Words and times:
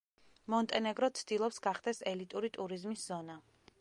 მონტენეგრო 0.53 1.09
ცდილობს 1.19 1.63
გახდეს 1.67 2.01
ელიტური 2.13 2.51
ტურიზმის 2.57 3.05
ზონა. 3.13 3.37